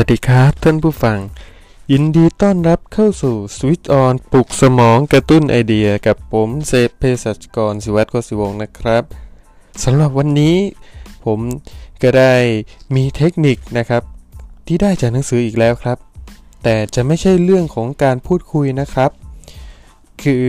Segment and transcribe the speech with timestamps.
[0.00, 1.18] วัสดีครับท่านผู้ฟัง
[1.92, 9.02] ยินดีต้อนรับเข้าสู่ Switch On ปลุกสมองกระตุ้นไอเดียกับผมเซฟเพศสัจกรสิวัตรโคสิวงนะครับ
[9.84, 10.56] สำหรับวันนี้
[11.24, 11.40] ผม
[12.02, 12.34] ก็ได้
[12.94, 14.02] มีเทคนิคนะครับ
[14.66, 15.98] ที่ได้จากหนังสืออีกแล้วครับ
[16.62, 19.10] แต่จะไม่ใช่เรื่องของการพูดคุยนะครับ
[20.22, 20.46] คือ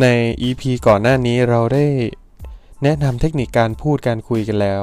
[0.00, 0.06] ใน
[0.48, 1.86] EP ก่อนหน้านี้เราได้
[2.82, 4.82] แนะนำเทคนิคการพูดการคุยกันแล้ว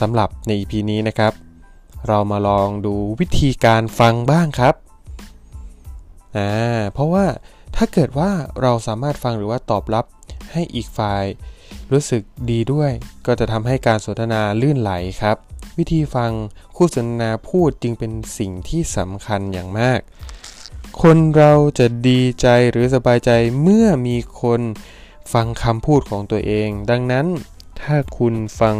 [0.00, 1.34] สำหรับใน EP นี้นะครับ
[2.08, 4.74] เรามาลองดูวิธีการฟังบ้างครับ
[6.36, 6.50] อ่า
[6.92, 7.26] เพราะว่า
[7.76, 8.30] ถ้าเกิดว่า
[8.62, 10.04] เราสามารถฟังหรือว่าตอบรับ
[10.52, 11.24] ให้อีกฝ่าย
[11.92, 12.90] รู้สึกดีด้วย
[13.26, 14.92] ก็จะทำให้การสนทนาลื่นไหล
[15.22, 15.36] ครับ
[15.78, 16.30] วิธีฟัง
[16.76, 20.00] คู่สนทนาพูดจึงเป็นสิ่งที่สำคัญอย่างมาก
[21.02, 23.30] คนเราจะดีใจหรือสบายใจ
[23.62, 24.60] เมื่อมีคน
[25.32, 27.26] ฟังคำพูดของตัวเอง ดังนั้น
[27.80, 28.76] ถ้าคุณฟัง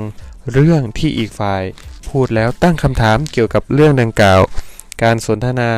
[0.52, 1.62] เรื่องที่อีกฝ่าย
[2.12, 4.40] พูดแล้วตั้งคำถามเกี่ยวกับเรื่องดังกล่าว
[5.02, 5.70] การสนทนา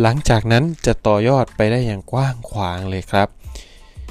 [0.00, 3.28] หลังจากนั้นจะต่อยอดไปได้อย่างกว้างขวางเลยครับ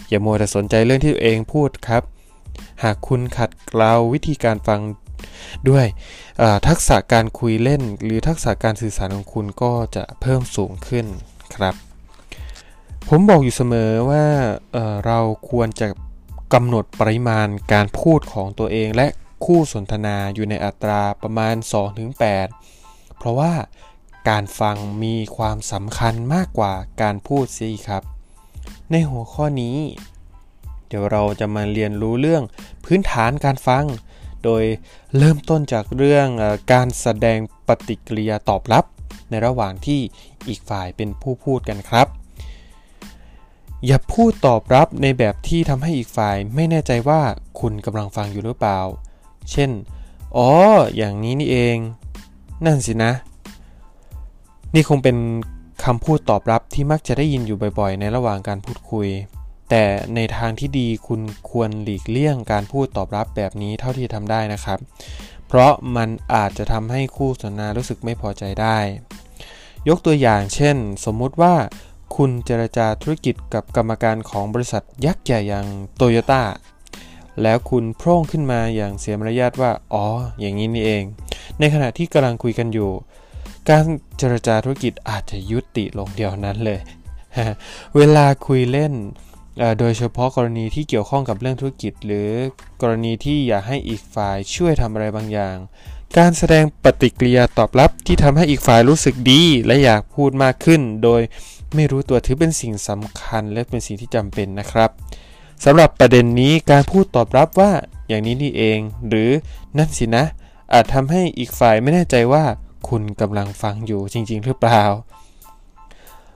[0.10, 2.04] อย่ามัวแต่สนใจเรื่องที่ตัวเองพูดครับ
[2.84, 4.82] หากคุณขัดเกลาวิธีการฟัง
[5.70, 5.86] ด้วย
[6.68, 11.06] ทักษะการคุยเล่น หรือทักษะการสื่อสารของคุณก็จะเพิ่มสูงขึ้น
[11.56, 11.76] ครับ
[13.10, 14.26] ผมบอกอยู่เสมอว่า
[14.74, 15.20] เเรา
[15.50, 15.88] ควรจะ
[16.54, 19.08] กำหนดปริมาณการพูดของตัวเองและ
[19.46, 21.56] คู่สนทนาอยู่ในอัตราประมาณ
[22.38, 23.54] 2-8 เพราะว่า
[24.30, 28.04] การฟังมีความสำคัญมากกว่าการพูดสิครับ
[28.92, 29.78] ในหัวข้อนี้
[30.88, 32.44] เดี๋ยวเราจะมาเรียนรู้เรื่อง
[32.86, 33.86] พื้นฐานการฟัง
[34.44, 34.64] โดย
[35.18, 36.28] เริ่มต้นจากเรื่อง
[36.74, 38.86] การแสดงปฏิกิริยาตอบรับ
[39.30, 40.02] ในระหว่างที่
[40.48, 42.08] อีกฝ่ายเป็นผู้พูดกันครับ
[43.86, 47.22] อย่าพูดตอบรับในแบบที่ทำให้อีกฝ่ายไม่แน่ใจว่า
[47.60, 48.80] คุณกำลังฟังอยู่หรือเปล่า
[49.52, 49.72] เช่น
[50.38, 50.50] อ๋อ
[50.96, 51.78] อย่างนี้นี่เอง
[52.66, 53.14] นั่นสินะ
[54.74, 55.18] นี่คงเป็น
[55.86, 59.08] คำพูดตอบรับที่มักจะได้ยินอยู่บ่อยๆ ในระหว่างการพูดคุย
[59.70, 59.86] แต่
[60.16, 64.80] ในทางที่ดีคุณควรหลีกเลี่ยงการพูดตอบรับแบบนี้เท่าที่ทำได้นะครับ
[65.48, 68.78] เพราะมันอาจจะทำให้คู่สนทนารู้สึกไม่พอใจได้
[69.90, 71.56] ยกตัวอย่างเช่น สมมุติว่า
[72.16, 76.42] คุณเจรจาธุรกิจกับกรรมการของบริษัทยักษ์ใหญ่อย่างโตโยต้า
[77.44, 80.06] แล้วคุณโพร่งขึ้นมาอย่างเสียมารยาทว่า อ๋อ
[80.40, 81.04] อย่างนี้นี่เอง
[81.60, 82.92] ในขณะที่กำลังคุยกันอยู่
[83.70, 83.84] การ
[84.18, 86.80] เจรจาธุรกิจอาจจะยุติลงเดียวนั้นเลย
[87.98, 88.94] เวลาคุยเล่น
[89.80, 92.30] โดยเฉพาะกรณีที่เกี่ยวข้องกับเรื่องธุรกิจ หรือ
[92.82, 95.56] กรณีที่อยากให้อีกฝ่ายช่วยทำอะไรบางอย่าง
[96.18, 101.22] การแสดงปฏิกิริยาตอบรับที่ทำให้อีกฝ่ายรู้สึกดี และอยากพูดมากขึ้น โดย
[101.76, 104.90] ไม่รู้ตัวถือเป็นสิ่งสำคัญและเป็นสิ่งที่จำเป็นนะครับ
[105.66, 107.72] สำหรับประเด็นนี้การพูดตอบรับว่า
[108.08, 109.30] อย่างนี้นี่เอง หรือ
[109.78, 110.26] นั่นสินะ
[110.74, 112.44] อาจทำให้อีกฝ่ายไม่แน่ใจว่า
[112.90, 114.84] คุณกำลังฟังอยู่จริง ๆ หรือเปล่า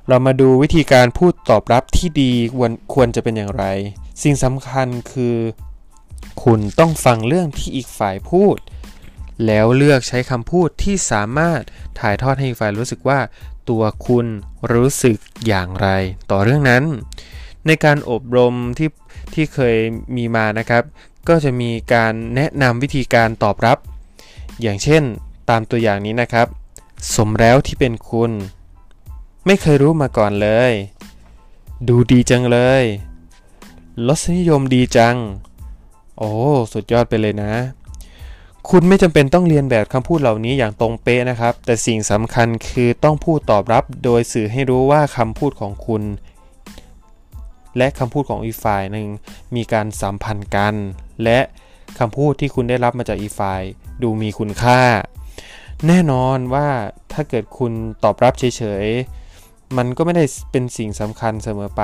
[0.08, 2.32] เรามาดูวิธีการพูดตอบรับที่ดี
[2.94, 3.66] ควรจะเป็นอย่างไร
[4.24, 5.38] สิ่งสำคัญคือ
[6.44, 8.58] คุณต้องฟังเรื่องที่อีกฝ่ายพูด
[9.46, 11.62] แล้วเลือกใช้คำพูดที่สามารถ
[12.00, 13.20] ถ่ายทอดให้อีกฝ่ายรู้สึกว่า
[13.70, 14.26] ตัวคุณ
[14.72, 15.18] รู้สึก
[15.48, 15.88] อย่างไร
[16.32, 16.84] ต่อเรื่องนั้น
[17.68, 18.90] ในการอบรมที่
[19.36, 19.78] ที่เคย
[20.16, 20.84] มีมานะครับ
[21.28, 23.78] ก็จะมีการแนะนำวิธีการตอบรับ
[24.62, 25.04] อย่างเช่น
[25.50, 26.48] ตามตัวอย่างนี้นะครับ
[27.16, 28.32] สมแล้วที่เป็นคุณ
[29.46, 30.72] ไม่เคยรู้มาก่อนเลย
[31.88, 32.84] ดูดีจังเลย
[34.08, 35.18] รสนิยมดีจัง
[36.18, 36.32] โอ้
[36.74, 37.54] สุดยอดไปเลยนะ
[38.70, 46.04] คุณไม่จำเป็นต้องเรียนแบบคำพูดเหล่านี้อย่างตรงเป๊ะนะครับ แต่สิ่งสำคัญคือต้องพูดตอบรับโดยสื่อให้รู้ว่าคำพูดของคุณ
[47.78, 49.08] และคำพูดของอีกฝ่ายหนึ่ง
[49.56, 50.74] มีการสัมพันธ์กัน
[51.24, 51.40] และ
[52.00, 53.62] คำพูดที่คุณได้รับมาจากอีกฝ่าย
[54.02, 54.82] ดูมีคุณค่า
[55.88, 56.68] แน่นอนว่า
[57.14, 57.74] ถ้าเกิดคุณ
[58.04, 61.84] ตอบรับเฉยๆ มันก็ไม่ได้เป็นสิ่งสำคัญเสมอไป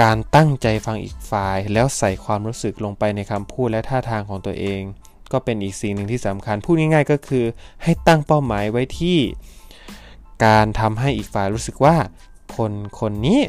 [0.00, 4.80] การตั้งใจฟังอีกฝ่าย แล้วใส่ความรู้สึกลงไปในคำพูดและท่าทางของตัวเอง
[5.32, 7.44] ก็เป็นอีกสิ่งหนึ่งที่สำคัญ พูดง่ายๆก็คือ
[7.82, 9.18] ให้ตั้งเป้าหมายไว้ที่
[10.44, 11.96] การทำให้อีกฝ่ายรู้สึกว่า
[12.56, 13.40] คนคนนี้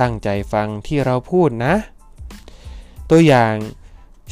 [0.00, 1.74] ตั้งใจฟังที่เราพูดนะ
[3.10, 3.54] ตัวอย่าง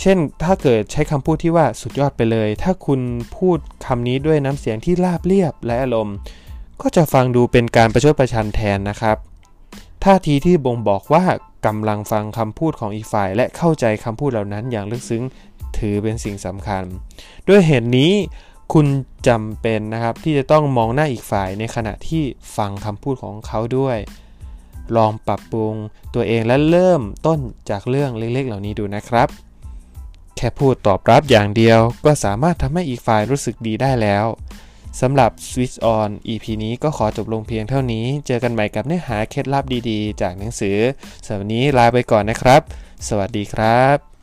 [0.01, 3.01] เช่นถ้าเกิดใช้คำพูดที่ว่าสุดยอดไปเลย ถ้าคุณ
[3.37, 6.17] พูดคำนี้ด้วยน้ำเสียงที่ราบเรียบและอารมณ์
[6.81, 9.17] ก็จะฟังดูเป็นการประชดประชันแทนนะครับ
[10.05, 11.25] ท่าทีที่บ่งบอกว่า
[11.67, 15.23] กำลังฟังคำพูดของอีกฝ่าย และเข้าใจคำพูดเหล่านั้นอย่างลึกซึ้ง
[15.79, 16.83] ถือเป็นสิ่งสำคัญ
[17.49, 18.13] ด้วยเหตุนนี้
[18.73, 18.87] คุณ
[19.29, 22.23] จำเป็นนะครับที่จะต้องมองหน้าอีกฝ่ายในขณะที่
[22.57, 23.99] ฟังคำพูดของเขาด้วย
[24.97, 25.75] ลองปรับปรุง
[26.15, 27.39] ตัวเองและเริ่มต้น
[27.71, 29.29] จากเรื่องเล็กๆ เหล่านี้ดูนะครับ
[30.37, 34.27] แค่พูดตอบรับอย่างเดียวก็สามารถทำให้อีกฝ่ายรู้สึกดีได้แล้ว
[35.01, 40.79] สำหรับ Switch On EP นี้ก็ขอจบลงเพียงเท่านี้ เจอกันใหม่กับเนื้อหาเคล็ดลับดีๆ จากหนังสือ
[41.25, 42.61] สำหรับวันนี้ลาไปก่อนนะครับ
[43.09, 44.14] สวัสดีครับ